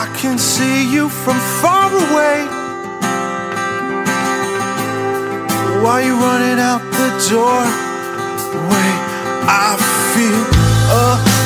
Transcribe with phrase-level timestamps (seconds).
[0.00, 2.38] I can see you from far away.
[5.82, 7.58] While you're running out the door,
[8.70, 8.90] way
[9.42, 9.74] I
[10.14, 10.44] feel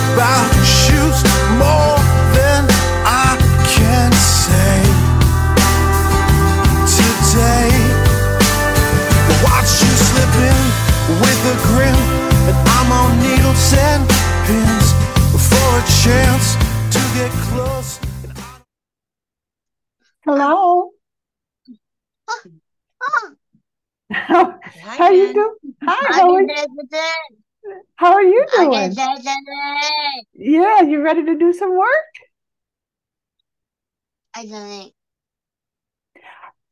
[0.05, 1.19] about shoes
[1.57, 1.97] more
[2.37, 2.69] than
[3.09, 3.41] I
[3.73, 4.77] can say
[6.93, 7.73] today.
[9.49, 10.61] Watch you slipping
[11.25, 11.97] with a grin,
[12.53, 14.05] and I'm on needles and
[14.45, 14.93] pins
[15.49, 16.53] for a chance
[16.93, 17.92] to get close.
[20.25, 20.91] Hello.
[24.13, 25.57] How, Hi, how you doing?
[25.83, 26.43] Hi, how are,
[27.97, 28.95] how are you doing?
[30.35, 32.13] Yeah, you ready to do some work?
[34.35, 34.93] I don't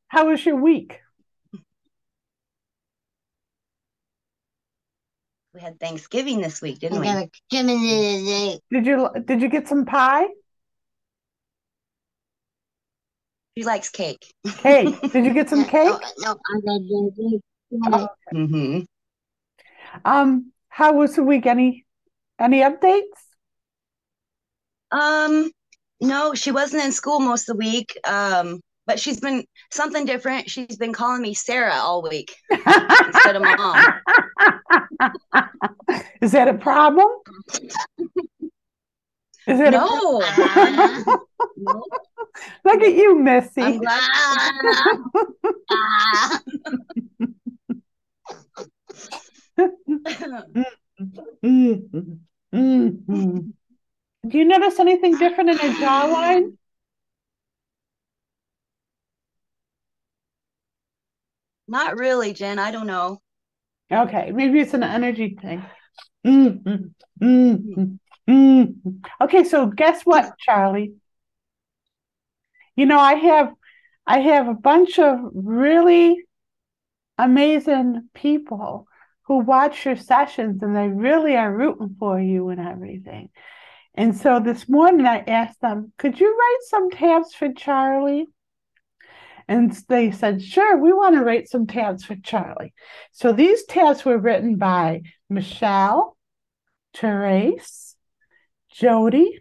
[0.09, 1.01] How was your week?
[5.54, 7.06] We had Thanksgiving this week, didn't we?
[8.70, 10.26] Did you did you get some pie?
[13.56, 14.32] She likes cake.
[14.59, 15.01] Cake.
[15.12, 15.93] Did you get some cake?
[16.18, 18.48] No, I got some.
[18.48, 18.80] hmm
[20.04, 21.46] Um, how was the week?
[21.46, 21.84] Any
[22.38, 23.02] any updates?
[24.93, 25.51] Um,
[26.01, 27.98] no, she wasn't in school most of the week.
[28.04, 30.51] Um, but she's been something different.
[30.51, 33.84] She's been calling me Sarah all week instead of mom.
[36.21, 37.09] Is that a problem?
[39.46, 40.21] Is that a No.
[41.57, 41.85] no.
[42.65, 43.63] look at you, Missy?
[43.63, 43.80] I'm.
[54.29, 56.57] Do you notice anything different in her jawline?
[61.66, 62.59] Not really, Jen.
[62.59, 63.21] I don't know.
[63.93, 65.65] Okay, maybe it's an energy thing.
[66.27, 67.99] Mhm.
[68.31, 69.03] Mhm.
[69.20, 70.94] Okay, so guess what, Charlie?
[72.76, 73.54] You know, I have
[74.06, 76.25] I have a bunch of really
[77.19, 78.87] amazing people
[79.25, 83.31] who watch your sessions and they really are rooting for you and everything.
[83.94, 88.26] And so this morning I asked them, could you write some taps for Charlie?
[89.49, 92.72] And they said, sure, we want to write some taps for Charlie.
[93.12, 96.16] So these taps were written by Michelle,
[96.94, 97.90] Therese,
[98.70, 99.41] Jody,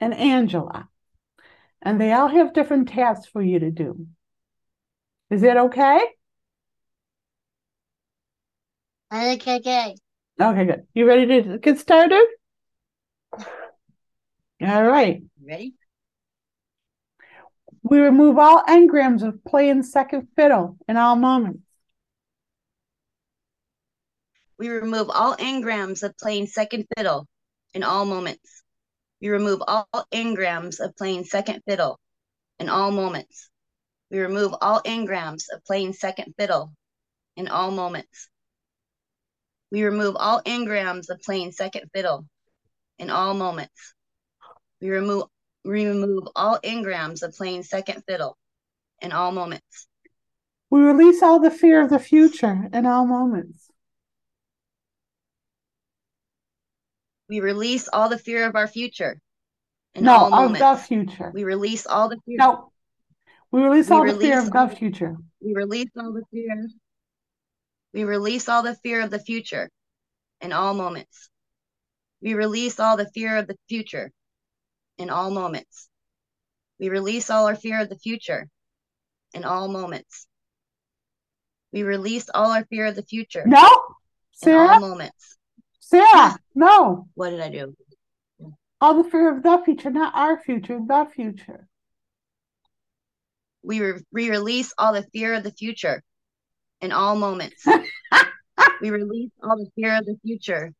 [0.00, 0.88] and Angela.
[1.82, 4.06] And they all have different tasks for you to do.
[5.30, 6.00] Is that okay?
[9.12, 9.94] Okay, okay.
[10.40, 10.86] Okay, good.
[10.94, 12.26] You ready to get started?
[14.60, 15.22] All right.
[15.44, 15.74] Ready?
[17.82, 21.62] We remove all engrams of playing second fiddle in all moments.
[24.58, 27.28] We remove all engrams of playing second fiddle
[27.74, 28.62] in all moments.
[29.20, 31.98] We remove all engrams of playing second fiddle
[32.58, 33.50] in all moments.
[34.10, 36.72] We remove all engrams of playing second fiddle
[37.36, 38.28] in all moments.
[39.70, 42.26] We remove all engrams of playing second fiddle
[42.98, 43.94] in all moments.
[44.80, 45.24] We remove
[45.64, 48.36] remove all engrams of playing second fiddle
[49.02, 49.88] in all moments.
[50.70, 53.65] We release all the fear of the future in all moments.
[57.28, 59.20] We release all the fear of our future
[59.96, 60.60] No, all of moments.
[60.60, 61.30] the future.
[61.34, 62.36] We release all the fear.
[62.38, 62.72] No.
[63.50, 65.16] We release We all the fear of the future.
[65.40, 66.68] We release all the fear.
[67.94, 69.70] We release all the fear of the future
[70.40, 71.30] in all moments.
[72.20, 74.10] We release all the fear of the future
[74.98, 75.88] in all moments.
[76.78, 78.48] We release all our fear of the future
[79.32, 80.26] in all moments.
[81.72, 83.66] We release all our fear of the future No,
[84.42, 85.35] in all moments.
[85.86, 87.06] Sarah, no.
[87.14, 87.76] What did I do?
[88.80, 91.68] All the fear of the future, not our future, the future.
[93.62, 96.02] We, re- we release all the fear of the future
[96.80, 97.64] in all moments.
[98.80, 100.72] we release all the fear of the future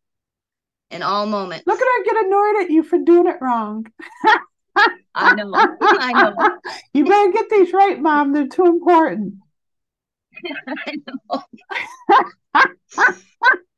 [0.91, 1.69] in all moments.
[1.69, 3.87] Look at her get annoyed at you for doing it wrong.
[5.15, 5.53] I know.
[5.55, 6.37] I know.
[6.93, 8.33] You better get these right, Mom.
[8.33, 9.35] They're too important.
[10.67, 11.43] I know.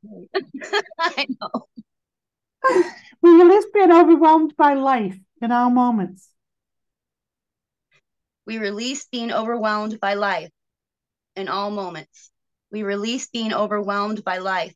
[0.99, 1.67] I know.
[3.21, 6.29] We release being overwhelmed by life in all moments.
[8.45, 10.51] We release being overwhelmed by life
[11.35, 12.31] in all moments.
[12.71, 14.73] We release being overwhelmed by life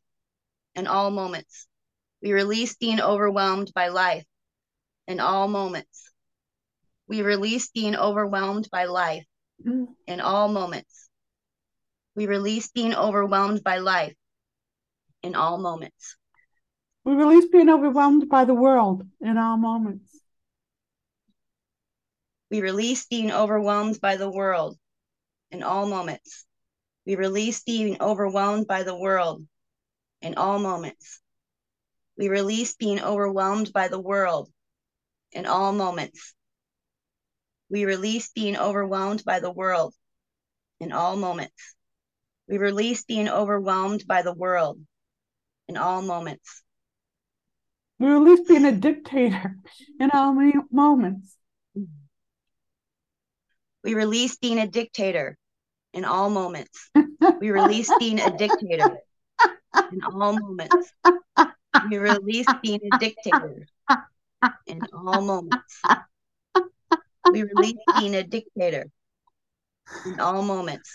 [0.74, 1.66] in all moments.
[2.22, 4.24] We release being overwhelmed by life
[5.06, 6.12] in all moments.
[7.08, 9.24] We release being overwhelmed by life
[9.66, 9.86] mm.
[10.06, 11.08] in all moments.
[12.14, 14.14] We release being overwhelmed by life
[15.24, 16.16] in all moments.
[17.04, 20.20] We release being overwhelmed by the world in all moments.
[22.50, 24.76] We release being overwhelmed by the world
[25.50, 26.44] in all moments.
[27.06, 29.42] We release being overwhelmed by the world
[30.20, 31.20] in all moments.
[32.18, 34.50] We release being overwhelmed by the world
[35.32, 36.34] in all moments.
[37.70, 39.94] We release being overwhelmed by the world
[40.80, 41.74] in all moments.
[42.46, 44.78] We release being overwhelmed by the world
[45.68, 46.62] in all moments.
[47.98, 49.54] We release being a dictator
[50.00, 50.34] in all
[50.72, 51.36] moments.
[53.84, 55.36] We release being a dictator
[55.92, 56.90] in all moments.
[57.40, 58.98] We release being a dictator
[59.92, 60.92] in all moments.
[61.90, 63.66] We release being a dictator
[64.66, 65.74] in all moments.
[67.30, 68.90] We release being a dictator
[70.06, 70.90] in all moments.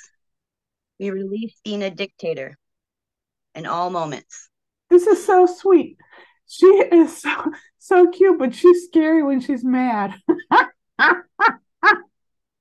[1.00, 2.57] We release being a dictator
[3.56, 4.50] in all moments.
[4.89, 5.97] This is so sweet.
[6.47, 10.15] She is so so cute, but she's scary when she's mad.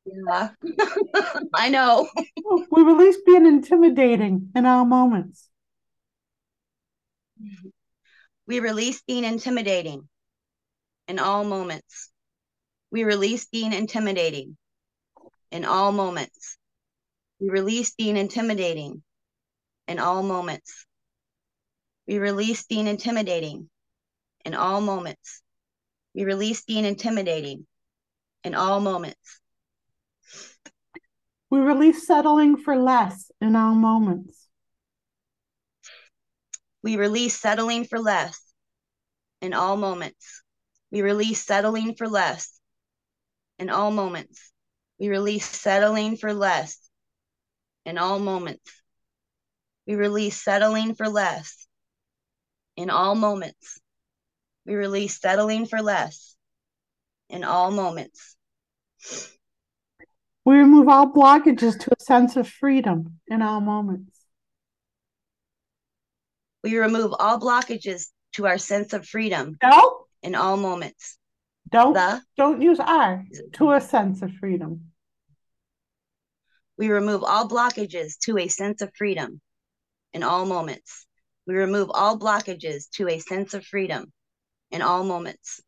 [0.05, 0.51] Yeah,
[1.55, 2.09] I know.
[2.71, 5.49] we release being intimidating in all moments.
[8.47, 10.09] We release being intimidating
[11.09, 12.11] in all moments.
[12.91, 14.57] We release being intimidating
[15.51, 16.57] in all moments.
[17.41, 19.03] We release being intimidating
[19.87, 20.87] in all moments.
[22.09, 23.69] We release being intimidating
[24.47, 25.43] in all moments.
[26.15, 27.67] We release being intimidating
[28.43, 29.41] in all moments.
[31.51, 34.49] We release settling for less in all moments.
[36.83, 38.41] We release settling for less
[39.43, 40.43] in all moments.
[40.91, 42.59] We release settling for less
[43.59, 44.51] in all moments.
[44.99, 46.79] We release settling for less
[47.85, 48.83] in all moments.
[49.87, 51.68] We release settling for less
[52.79, 53.81] in all moments.
[54.65, 56.37] We release settling for less
[57.29, 58.37] in all moments.
[60.45, 64.17] We remove all blockages to a sense of freedom in all moments.
[66.63, 71.19] We remove all blockages to our sense of freedom No, in all moments.
[71.69, 73.25] don't The don't use I
[73.55, 74.93] to a sense of freedom.
[76.79, 79.41] we remove all blockages to a sense of freedom
[80.13, 81.08] in all moments.
[81.49, 84.13] We remove all blockages to a sense of freedom
[84.71, 85.63] in all moments.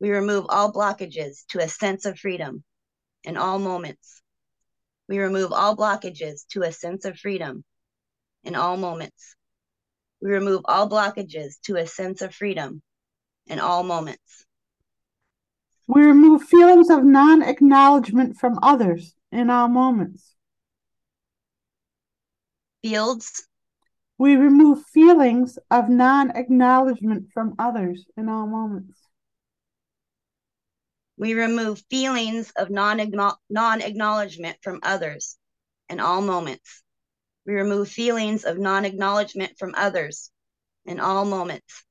[0.00, 2.64] We remove all blockages to a sense of freedom
[3.22, 4.20] in all moments.
[5.08, 7.62] We remove all blockages to a sense of freedom
[8.42, 9.36] in all moments.
[10.20, 12.82] We remove all blockages to a sense of freedom
[13.46, 14.44] in all moments.
[15.86, 20.34] We remove feelings of non acknowledgement from others in all moments.
[22.82, 23.46] Fields,
[24.18, 28.98] We remove feelings of non acknowledgement from others in all moments.
[31.16, 35.36] we remove feelings of non acknowledgement from others
[35.88, 36.82] in all moments.
[37.46, 40.30] We remove feelings of non acknowledgement from others
[40.84, 41.84] in all moments.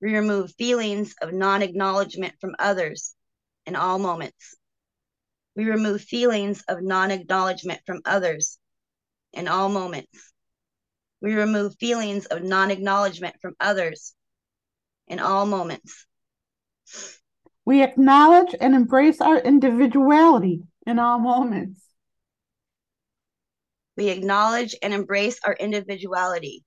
[0.00, 3.14] We remove feelings of non acknowledgement from others
[3.66, 4.56] in all moments.
[5.54, 8.58] We remove feelings of non acknowledgement from others
[9.32, 10.29] in all moments.
[11.20, 14.14] We remove feelings of non acknowledgement from others
[15.06, 16.06] in all moments.
[17.64, 21.80] We acknowledge and embrace our individuality in all moments.
[23.96, 26.64] We acknowledge and embrace our individuality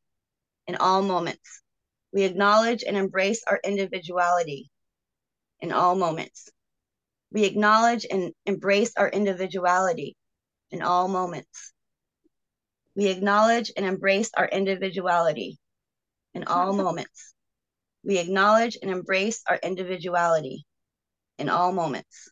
[0.68, 1.62] in all moments.
[2.12, 4.70] We acknowledge and embrace our individuality
[5.60, 6.52] in all moments.
[7.32, 10.16] We acknowledge and embrace our individuality
[10.70, 11.73] in all moments.
[12.96, 15.58] We acknowledge and embrace our individuality
[16.34, 17.34] in all moments.
[18.04, 20.66] We acknowledge and embrace our individuality
[21.40, 22.30] in all moments.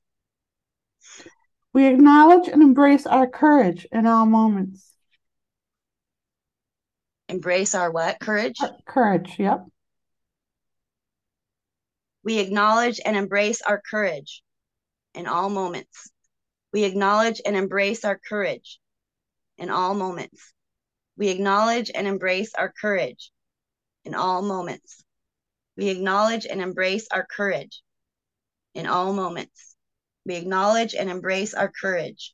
[1.74, 4.92] We acknowledge and embrace our courage in all moments.
[7.30, 8.20] Embrace our what?
[8.20, 8.58] Courage.
[8.62, 9.66] Uh, courage, yep.
[12.24, 14.44] We acknowledge and embrace our courage
[15.16, 16.12] in all moments.
[16.74, 18.80] We acknowledge and embrace our courage
[19.62, 20.54] in all moments.
[21.18, 23.32] We acknowledge and embrace our courage
[24.04, 25.04] in all moments.
[25.78, 27.84] We acknowledge and embrace our courage
[28.74, 29.76] in all moments.
[30.26, 32.34] We acknowledge and embrace our courage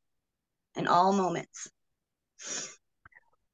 [0.76, 1.70] in all moments.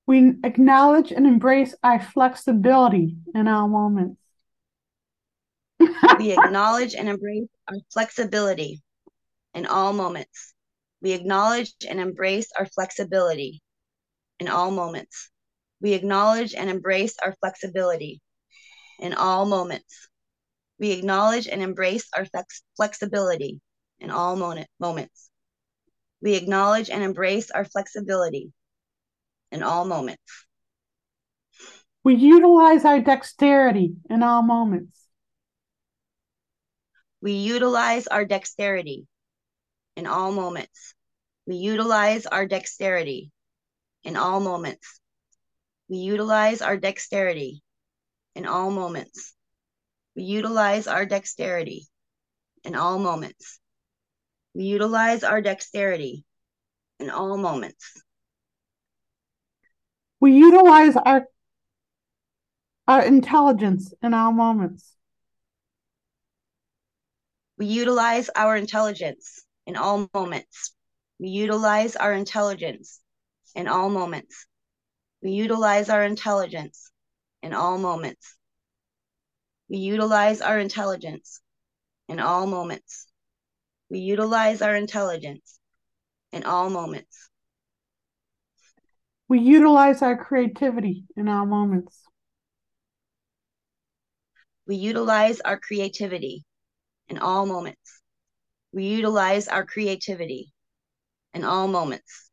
[0.05, 4.21] We acknowledge and embrace our flexibility in all moments.
[6.19, 8.83] We acknowledge and embrace our flexibility
[9.55, 10.53] in all moments.
[11.01, 13.62] We acknowledge and embrace our flexibility
[14.43, 15.29] in all moments.
[15.81, 18.19] We acknowledge and embrace our flexibility
[18.99, 20.09] in all moments.
[20.79, 23.61] We acknowledge and embrace our flex- flexibility
[23.99, 25.29] in all moment, moments.
[26.21, 28.51] We acknowledge and embrace our flexibility
[29.49, 30.45] in all moments.
[32.03, 35.07] We utilize our dexterity in all moments.
[37.21, 39.07] We utilize our dexterity
[39.95, 40.95] in all moments.
[41.45, 43.32] We utilize our dexterity
[44.03, 44.99] in all moments.
[45.89, 47.61] We utilize our dexterity
[48.35, 49.33] in all moments.
[50.15, 51.87] We utilize our dexterity
[52.63, 53.59] in all moments.
[54.53, 56.25] We utilize our dexterity
[56.99, 58.01] in all moments.
[60.19, 61.25] We utilize our
[62.87, 64.95] our intelligence in all moments.
[67.57, 70.73] We utilize our intelligence in all moments.
[71.19, 72.99] We utilize our intelligence
[73.55, 74.47] in all moments.
[75.21, 76.91] We utilize our intelligence
[77.41, 78.35] in all moments.
[79.69, 81.41] We utilize our intelligence
[82.09, 83.07] in all moments.
[83.89, 85.59] We utilize our intelligence
[86.31, 87.29] in all moments.
[89.29, 91.99] We utilize our creativity in all moments.
[94.67, 96.45] We utilize our creativity
[97.07, 98.01] in all moments.
[98.71, 100.51] We utilize our creativity
[101.33, 102.29] in all moments.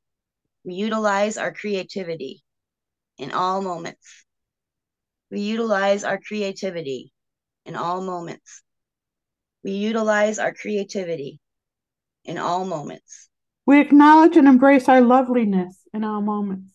[0.65, 2.43] We utilize our creativity
[3.19, 4.25] in all moments.
[5.31, 7.13] We utilize our creativity
[7.65, 8.63] in all moments.
[9.63, 11.41] We utilize our creativity
[12.25, 13.29] in all moments.
[13.67, 16.73] We acknowledge and embrace our loveliness in all moments.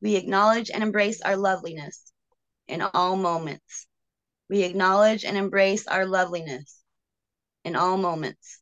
[0.00, 2.12] We acknowledge and embrace our loveliness
[2.68, 3.88] in all moments.
[4.48, 6.82] We acknowledge and embrace our loveliness
[7.64, 8.60] in all moments.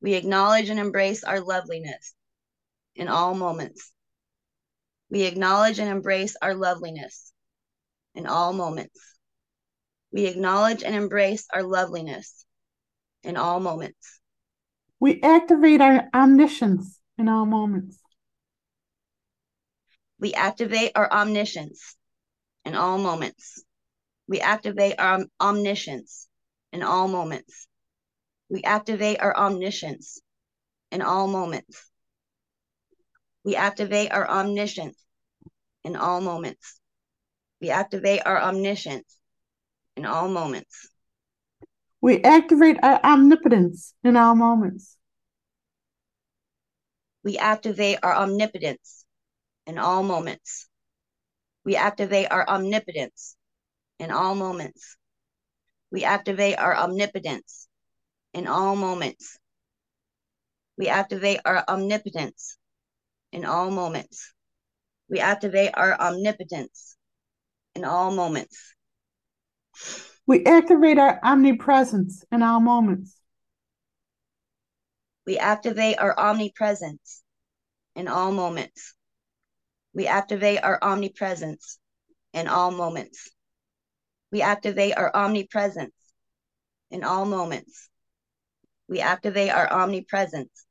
[0.00, 2.15] We acknowledge and embrace our loveliness
[2.96, 3.92] in all moments.
[5.10, 7.32] We acknowledge and embrace our loveliness
[8.14, 8.98] in all moments.
[10.12, 12.44] We acknowledge and embrace our loveliness
[13.22, 14.20] in all moments.
[14.98, 18.00] We activate our omniscience in all moments.
[20.18, 21.96] We activate our omniscience
[22.64, 23.64] in all moments.
[24.26, 26.28] We activate our omniscience
[26.72, 27.68] in all moments.
[28.48, 30.20] We activate our omniscience
[30.90, 31.90] in all moments.
[33.46, 35.00] We activate our omniscience
[35.84, 36.80] in all moments.
[37.60, 39.20] We activate our omniscience
[39.96, 40.90] in all moments.
[42.00, 44.96] We activate our omnipotence in all moments.
[47.22, 49.04] We activate our omnipotence
[49.68, 50.66] in all moments.
[51.64, 53.36] We activate our omnipotence
[54.00, 54.96] in all moments.
[55.92, 57.68] We activate our omnipotence
[58.34, 59.38] in all moments.
[60.76, 62.58] We activate our omnipotence
[63.32, 64.32] in all moments.
[65.08, 66.96] We activate our omnipotence
[67.74, 68.74] in all moments.
[70.26, 73.14] We activate our omnipresence in all moments.
[75.26, 77.22] We activate our omnipresence
[77.94, 78.94] in all moments.
[79.94, 81.78] We activate our omnipresence
[82.32, 83.32] in all moments.
[84.32, 85.92] We activate our omnipresence
[86.90, 87.88] in all moments.
[88.88, 90.66] We activate our omnipresence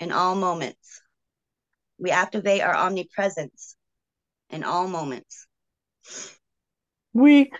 [0.00, 1.02] in all moments.
[1.98, 3.76] We activate our omnipresence
[4.50, 5.46] in all moments.
[7.12, 7.50] We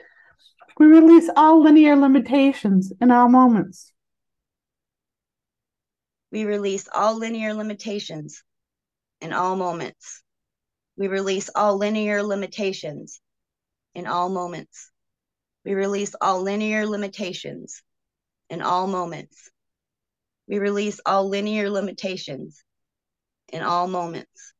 [0.79, 3.93] we release all linear limitations in all moments.
[6.31, 8.43] We release all linear limitations
[9.23, 10.23] in all moments.
[10.99, 13.21] We release all linear limitations
[13.95, 14.91] in all moments.
[15.65, 17.83] We release all linear limitations
[18.51, 19.51] in all moments.
[20.47, 22.63] We release all linear limitations
[23.53, 24.53] in all moments.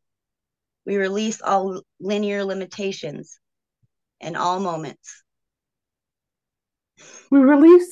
[0.85, 3.39] We release all linear limitations
[4.21, 5.23] in all moments.
[7.31, 7.91] We release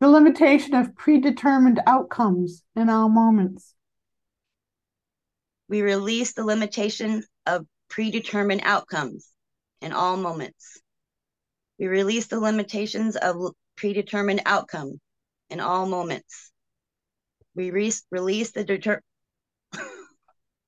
[0.00, 3.74] the limitation of predetermined outcomes in all moments.
[5.68, 9.28] We release the limitation of predetermined outcomes
[9.80, 10.80] in all moments.
[11.78, 13.36] We release the limitations of
[13.76, 15.00] predetermined outcome
[15.50, 16.50] in all moments.
[17.54, 19.02] We re- release the deter-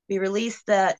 [0.08, 0.96] we release the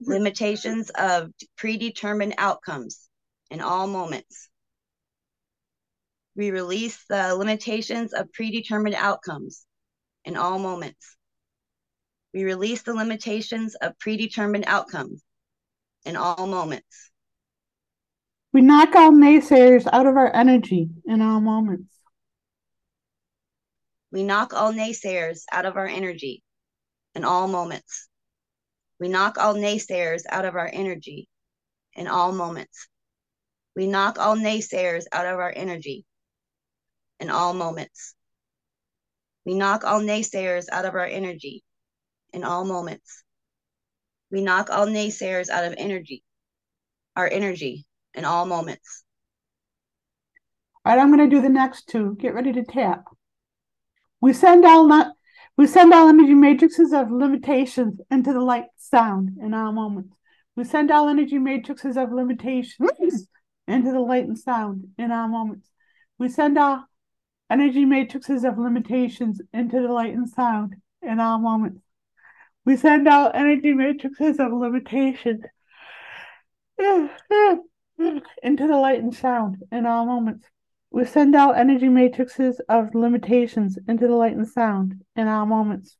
[0.00, 3.08] limitations of predetermined outcomes
[3.50, 4.48] in all moments.
[6.34, 9.66] We release the limitations of predetermined outcomes
[10.24, 11.16] in all moments.
[12.32, 15.22] We release the limitations of predetermined outcomes
[16.06, 17.10] in all moments.
[18.54, 21.92] We knock all naysayers out of our energy in all moments.
[24.10, 26.42] We knock all naysayers out of our energy
[27.14, 28.08] in all moments.
[28.98, 31.28] We knock all naysayers out of our energy
[31.94, 32.88] in all moments.
[33.74, 36.04] We knock all naysayers out of our energy
[37.20, 38.14] in all moments.
[39.44, 41.64] We knock all naysayers out of our energy
[42.32, 43.24] in all moments.
[44.30, 46.22] We knock all naysayers out of energy,
[47.16, 49.04] our energy in all moments.
[50.84, 52.16] All right, I'm going to do the next two.
[52.18, 53.04] Get ready to tap.
[54.20, 54.86] We send all
[55.56, 60.16] we send all energy matrices of limitations into the light sound in all moments.
[60.56, 63.28] We send all energy matrices of limitations
[63.68, 65.68] into the light and sound in all moments.
[66.18, 66.84] We send all
[67.50, 71.82] energy matrices of limitations into the light and sound in all moments.
[72.64, 75.44] We send out energy matrices of limitations
[76.80, 77.56] uh, uh,
[78.00, 80.46] uh, into the light and sound in all moments.
[80.92, 85.96] We send out energy matrices of limitations into the light and sound in our moments.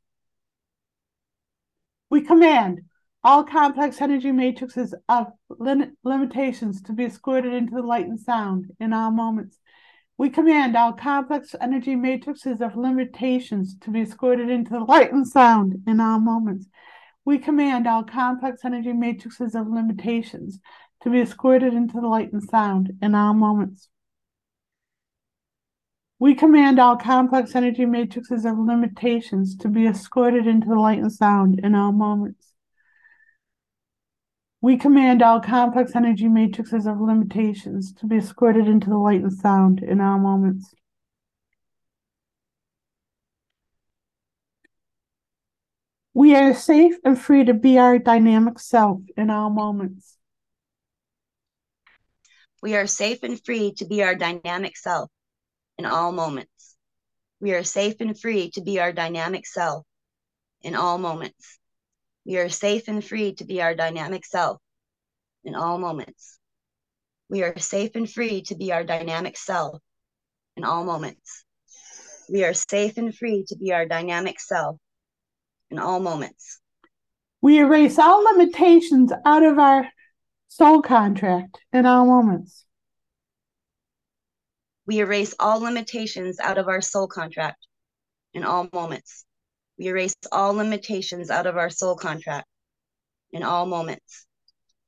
[2.11, 2.82] We command
[3.25, 8.70] all complex energy matrices of lim- limitations to be escorted into the light and sound
[8.80, 9.58] in our moments.
[10.18, 15.26] We command all complex energy matrices of limitations to be escorted into the light and
[15.26, 16.68] sound in our moments.
[17.25, 20.58] We command all complex energy matrices of limitations
[21.02, 23.88] to be escorted into the light and sound in all moments.
[26.22, 31.12] We command all complex energy matrices of limitations to be escorted into the light and
[31.12, 32.54] sound in all moments.
[34.60, 39.32] We command all complex energy matrices of limitations to be escorted into the light and
[39.32, 40.72] sound in all moments.
[46.14, 50.16] We are safe and free to be our dynamic self in all moments.
[52.62, 55.10] We are safe and free to be our dynamic self
[55.78, 56.76] in all moments.
[57.40, 59.84] We are safe and free to be our dynamic self
[60.62, 61.58] in all moments.
[62.24, 64.60] We are safe and free to be our dynamic self
[65.44, 66.38] in all moments.
[67.28, 69.80] We are safe and free to be our dynamic self
[70.56, 71.44] in all moments.
[72.28, 74.76] We are safe and free to be our dynamic self
[75.70, 76.61] in all moments.
[77.40, 79.88] We erase all limitations out of our
[80.48, 82.64] soul contract in all moments.
[84.92, 87.66] We erase all limitations out of our soul contract
[88.35, 89.24] in all moments.
[89.78, 92.46] We erase all limitations out of our soul contract
[93.33, 94.26] in all moments.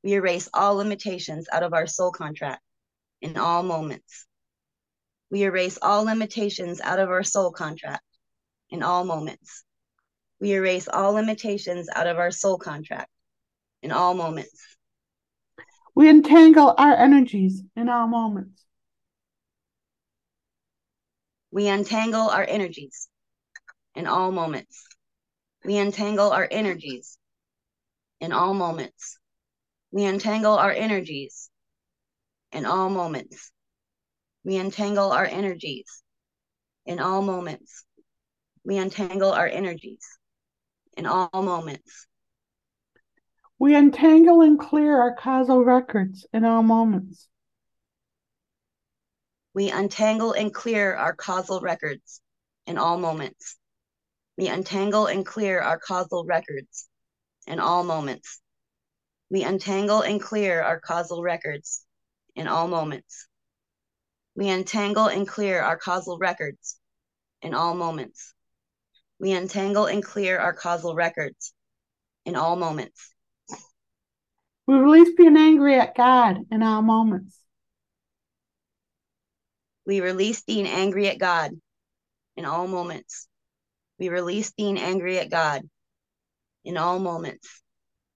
[0.03, 2.61] We erase all limitations out of our soul contract
[3.23, 4.27] in all moments.
[5.31, 8.05] We erase all limitations out of our soul contract
[8.69, 9.64] in all moments.
[10.38, 13.09] We erase all limitations out of our soul contract
[13.83, 14.77] in all moments.
[15.95, 18.64] We entangle our energies in all moments.
[21.55, 23.09] We untangle our energies
[23.95, 24.88] in all moments.
[25.64, 27.17] We untangle our energies
[28.21, 29.21] in all moments.
[29.93, 31.49] We untangle our energies
[32.51, 33.53] in all moments.
[34.43, 36.03] We untangle our energies
[36.87, 37.85] in all moments.
[38.64, 40.05] We untangle our energies
[40.97, 42.09] in all moments.
[43.61, 47.29] We untangle and clear our causal records in all moments.
[49.55, 52.21] We untangle and clear our causal records
[52.67, 53.57] in all moments.
[54.37, 56.88] We untangle and clear our causal records
[57.47, 58.40] in all moments.
[59.31, 61.85] We untangle and clear our causal records
[62.35, 63.29] in all moments.
[64.35, 66.81] We untangle and clear our causal records
[67.40, 68.35] in all moments.
[69.21, 71.53] We untangle and clear our causal records
[72.25, 73.14] in all moments.
[74.67, 77.38] We release being angry at God in all moments.
[79.87, 81.53] We release being angry at God
[82.37, 83.29] in all moments.
[83.99, 85.68] We release being angry at God
[86.64, 87.62] in all moments.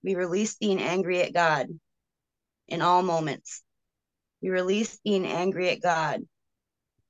[0.03, 1.69] We release being angry at God
[2.69, 3.63] in all moments.
[4.43, 6.23] We release being angry at God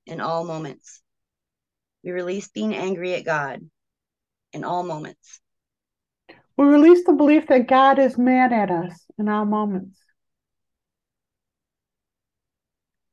[0.07, 1.03] in all moments.
[2.03, 3.69] We release being angry at God
[4.53, 5.41] in all moments.
[6.57, 9.99] We release the belief that God is mad at us in all moments.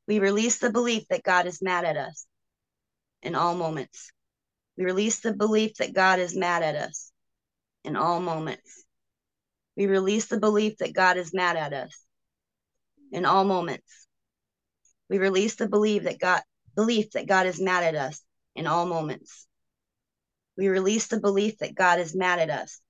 [0.06, 2.26] We release the belief that God is mad at us
[3.22, 4.12] in all moments.
[4.76, 7.10] We release the belief that God is mad at us
[7.84, 8.84] in all moments.
[9.76, 12.04] We release the belief that God is mad at us
[13.12, 14.06] in all moments.
[15.08, 16.42] We release the belief that God
[16.74, 18.22] belief that God is mad at us
[18.54, 19.46] in all moments.
[20.56, 22.80] We release the belief that God is mad at us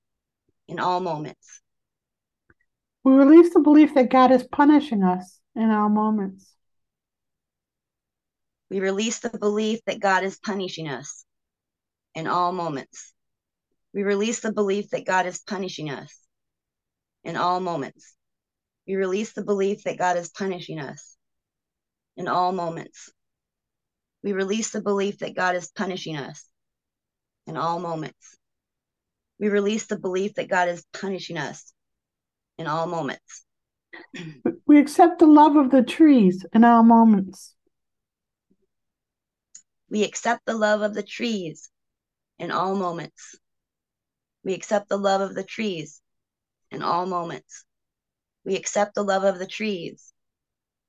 [0.67, 1.61] in all moments.
[3.03, 6.56] We release the belief that God is punishing us in all moments.
[8.69, 11.25] We release the belief that God is punishing us
[12.15, 13.13] in all moments.
[13.93, 16.13] We release the belief that God is punishing us
[17.23, 18.15] in all moments.
[18.87, 21.15] We release the belief that God is punishing us
[22.15, 23.11] in all moments.
[24.23, 26.47] We release the belief that God is punishing us
[27.45, 28.37] in all moments.
[29.39, 31.73] We release the belief that God is punishing us
[32.57, 33.45] in all moments.
[34.65, 37.55] We accept the love of the trees in all moments.
[39.89, 41.69] We accept the love of the trees
[42.39, 43.37] in all moments.
[44.43, 46.01] We accept the love of the trees
[46.71, 47.65] in all moments.
[48.43, 50.13] We accept the love of the trees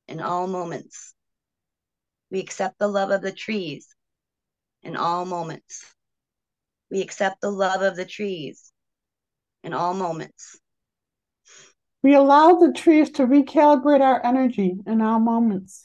[0.07, 1.15] in all moments.
[2.31, 3.95] We accept the love of the trees
[4.83, 5.85] in all moments.
[6.91, 8.73] We accept the love of the trees
[9.63, 10.59] in all moments.
[12.03, 15.85] We allow the trees to recalibrate our energy in all moments.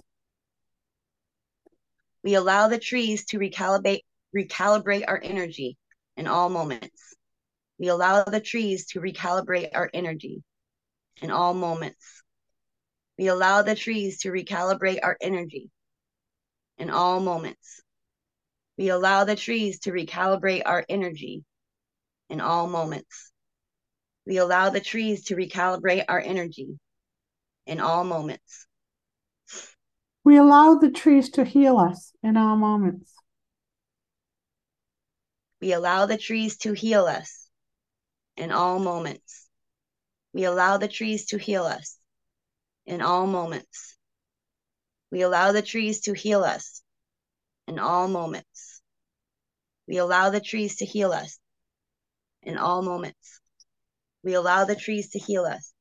[2.24, 4.02] We allow the trees to recalibrate
[4.36, 5.78] recalibrate our energy
[6.18, 7.16] in all moments.
[7.78, 10.44] We allow the trees to recalibrate our energy
[11.22, 12.24] in all moments.
[13.18, 15.70] We allow the trees to recalibrate our energy
[16.78, 17.82] in all moments.
[18.78, 21.44] We allow the trees to recalibrate our energy
[22.30, 23.32] in all moments.
[24.26, 26.80] We allow the trees to recalibrate our energy
[27.68, 28.68] in all moments.
[30.24, 33.14] We allow the trees to heal us in all moments.
[35.60, 37.50] We allow the trees to heal us
[38.38, 39.48] in all moments.
[40.34, 41.98] We allow the trees to heal us
[42.86, 43.98] in all moments.
[45.12, 46.82] We allow the trees to heal us
[47.68, 48.82] in all moments.
[49.88, 51.40] We allow the trees to heal us
[52.42, 53.42] in all moments.
[54.24, 55.74] We allow the trees to heal us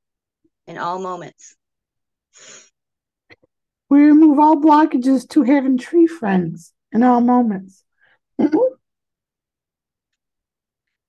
[0.67, 1.57] in all moments.
[3.93, 7.85] We remove all blockages to having tree friends in all moments.
[8.41, 8.75] Mm-hmm.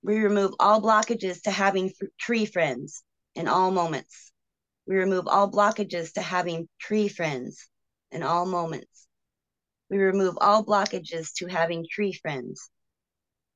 [0.01, 3.01] We remove all blockages to having f- tree friends
[3.35, 4.33] in all moments.
[4.85, 7.69] We remove all blockages to having tree friends
[8.11, 9.07] in all moments.
[9.89, 12.69] We remove all blockages to having tree friends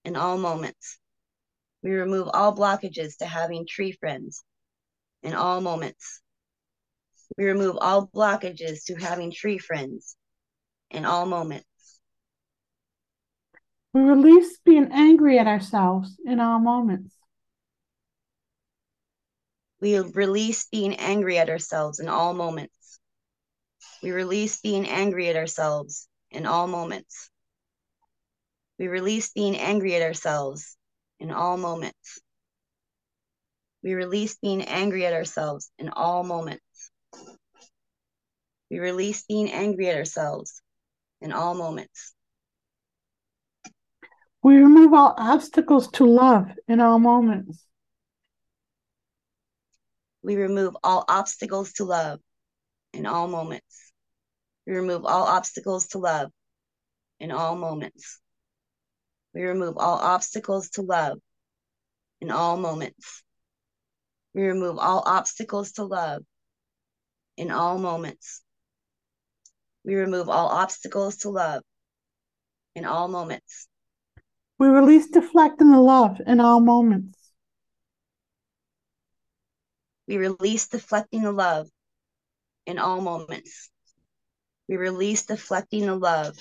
[0.05, 0.99] in all moments.
[1.83, 4.45] We remove all blockages to having tree friends
[5.21, 6.21] in all moments.
[7.37, 10.15] We remove all blockages to having tree friends
[10.89, 11.65] in all moments.
[13.93, 17.13] We release being angry at ourselves in all moments.
[19.81, 22.99] We release being angry at ourselves in all moments.
[24.01, 27.29] We release being angry at ourselves in all moments.
[28.79, 30.77] We release being angry at ourselves
[31.19, 32.21] in all moments.
[33.83, 36.61] We release being angry at ourselves in all moments.
[38.69, 40.61] We release being angry at ourselves
[41.21, 42.13] in all moments.
[44.43, 47.65] We remove all obstacles to love in all moments.
[50.21, 52.19] We remove all obstacles to love
[52.93, 53.93] in all moments.
[54.65, 56.31] We remove all obstacles to love
[57.19, 58.19] in all moments.
[59.33, 61.19] We remove all obstacles to love
[62.21, 63.23] in all moments.
[64.33, 66.23] We remove all obstacles to love
[67.37, 68.41] in all moments.
[69.87, 71.63] We remove all obstacles to love
[72.75, 73.69] in all moments.
[74.59, 77.17] We release deflecting the love in all moments.
[80.05, 81.69] We release deflecting the love
[82.65, 83.69] in all moments.
[84.67, 86.35] We release deflecting the love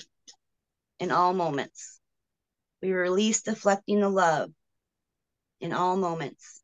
[0.99, 2.01] in all moments.
[2.81, 4.51] We release deflecting the love
[5.61, 6.61] in all moments.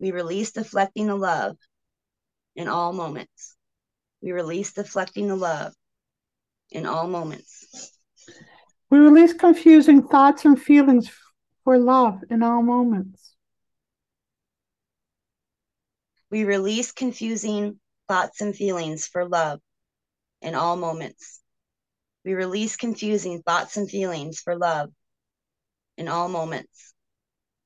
[0.00, 1.56] We release deflecting the love
[2.56, 3.56] in all moments.
[4.22, 5.74] We release deflecting the love
[6.70, 7.98] in all moments.
[8.88, 11.10] We release confusing thoughts and feelings
[11.64, 13.34] for love in all moments.
[16.30, 19.60] We release confusing thoughts and feelings for love
[20.40, 21.40] in all moments.
[22.24, 24.90] We release confusing thoughts and feelings for love
[25.98, 26.94] in all moments.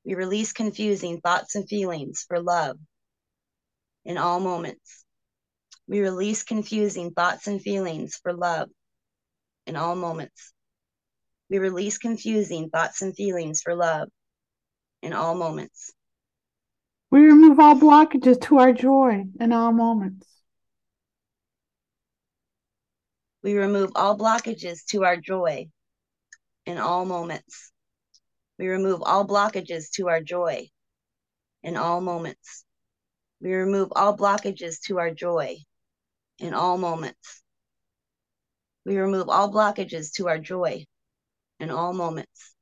[0.05, 2.79] We release confusing thoughts and feelings for love
[4.05, 5.06] in all moments.
[5.89, 8.69] We release confusing thoughts and feelings for love
[9.67, 10.53] in all moments.
[11.49, 14.09] We release confusing thoughts and feelings for love
[15.03, 15.93] in all moments.
[17.11, 20.27] We remove all blockages to our joy in all moments.
[23.45, 25.69] We remove all blockages to our joy
[26.67, 27.73] in all moments.
[28.59, 30.67] We remove all blockages to our joy
[31.63, 32.65] in all moments.
[33.41, 35.59] We remove all blockages to our joy
[36.39, 37.43] in all moments.
[38.85, 40.87] We remove all blockages to our joy
[41.59, 42.55] in all moments.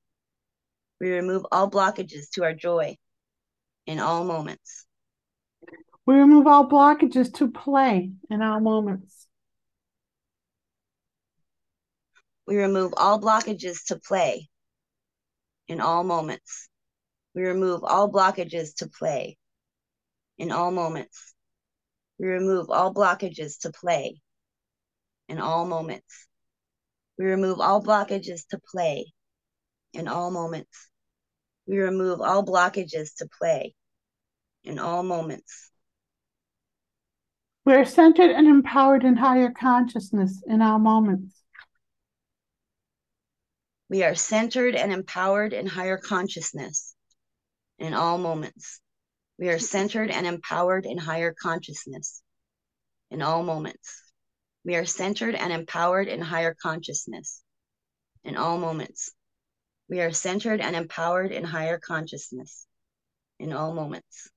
[1.01, 2.97] We remove all blockages to our joy
[3.87, 4.87] in all moments.
[6.07, 9.27] We remove all blockages to play in all moments.
[12.47, 14.49] We remove all blockages to play
[15.67, 16.69] in all moments.
[17.35, 19.39] We remove all blockages to play
[20.39, 21.34] in all moments.
[22.19, 24.21] We remove all blockages to play
[25.29, 26.27] in all moments.
[27.19, 29.13] We remove all blockages to play
[29.93, 30.91] in all moments.
[31.67, 33.75] We remove all blockages to play
[34.65, 35.71] in all moments.
[37.65, 41.41] We're centered and empowered in higher consciousness in all moments.
[43.89, 46.95] We are centered and empowered in higher consciousness
[47.79, 48.81] in all moments.
[49.39, 52.23] We are centered and empowered in higher consciousness
[53.11, 54.03] in all moments.
[54.65, 57.43] We are centered and empowered in higher consciousness
[58.23, 59.11] in all moments.
[59.89, 62.67] We are centered and empowered in higher consciousness
[63.39, 64.31] in all moments.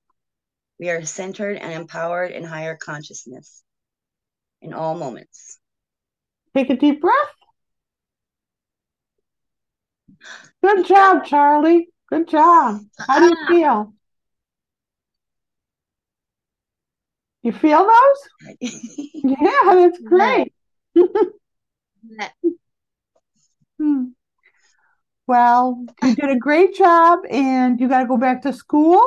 [0.78, 3.62] We are centered and empowered in higher consciousness
[4.60, 5.58] in all moments.
[6.54, 7.14] Take a deep breath.
[10.62, 11.88] Good job, Charlie.
[12.10, 12.80] Good job.
[12.98, 13.48] How do you ah.
[13.48, 13.94] feel?
[17.48, 18.60] You feel those?
[19.24, 20.52] Yeah, that's great.
[23.78, 24.06] Hmm.
[25.26, 29.00] Well, you did a great job and you got to go back to school.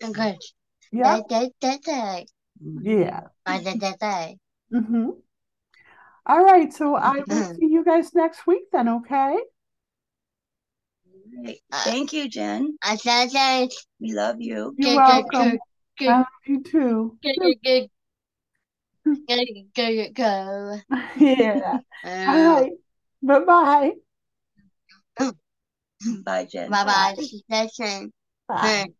[0.00, 0.36] Good.
[0.92, 1.20] Yeah.
[2.82, 3.20] Yeah.
[3.46, 4.38] day, day, day.
[4.70, 5.10] hmm
[6.26, 6.70] All right.
[6.72, 9.38] So I will see you guys next week then, okay?
[11.32, 11.60] Right.
[11.72, 12.76] Thank you, Jen.
[12.82, 13.70] I said that.
[14.00, 14.74] We love you.
[14.76, 15.58] You're welcome.
[16.06, 17.18] I you too.
[17.22, 17.88] good, good,
[19.74, 20.80] good, go.
[21.14, 21.78] Yeah.
[22.26, 22.72] All Uh, right.
[23.22, 23.92] Bye-bye.
[26.24, 26.78] Bye, Jen.
[26.82, 27.14] bye bye.
[28.48, 28.90] Bye.